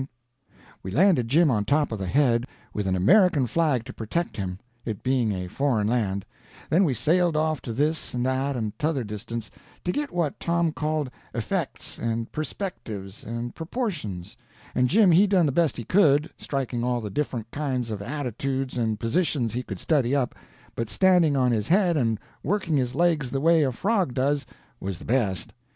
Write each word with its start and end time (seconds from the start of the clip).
[Illustration: 0.01 0.17
"Jim 0.25 0.57
standing 0.57 0.61
a 0.63 0.67
siege"] 0.67 0.83
We 0.83 0.97
landed 0.97 1.27
Jim 1.27 1.51
on 1.51 1.63
top 1.65 1.91
of 1.91 1.99
the 1.99 2.05
head, 2.07 2.45
with 2.73 2.87
an 2.87 2.95
American 2.95 3.45
flag 3.45 3.85
to 3.85 3.93
protect 3.93 4.35
him, 4.35 4.57
it 4.83 5.03
being 5.03 5.31
a 5.31 5.47
foreign 5.47 5.85
land; 5.87 6.25
then 6.71 6.85
we 6.85 6.95
sailed 6.95 7.37
off 7.37 7.61
to 7.61 7.71
this 7.71 8.15
and 8.15 8.25
that 8.25 8.55
and 8.55 8.75
t'other 8.79 9.03
distance, 9.03 9.51
to 9.83 9.91
git 9.91 10.11
what 10.11 10.39
Tom 10.39 10.71
called 10.71 11.11
effects 11.35 11.99
and 11.99 12.31
perspectives 12.31 13.23
and 13.23 13.53
proportions, 13.53 14.35
and 14.73 14.89
Jim 14.89 15.11
he 15.11 15.27
done 15.27 15.45
the 15.45 15.51
best 15.51 15.77
he 15.77 15.83
could, 15.83 16.31
striking 16.35 16.83
all 16.83 16.99
the 16.99 17.11
different 17.11 17.51
kinds 17.51 17.91
of 17.91 18.01
attitudes 18.01 18.79
and 18.79 18.99
positions 18.99 19.53
he 19.53 19.61
could 19.61 19.79
study 19.79 20.15
up, 20.15 20.33
but 20.75 20.89
standing 20.89 21.37
on 21.37 21.51
his 21.51 21.67
head 21.67 21.95
and 21.95 22.19
working 22.41 22.75
his 22.75 22.95
legs 22.95 23.29
the 23.29 23.39
way 23.39 23.61
a 23.61 23.71
frog 23.71 24.15
does 24.15 24.47
was 24.79 24.97
the 24.97 25.05
best. 25.05 25.53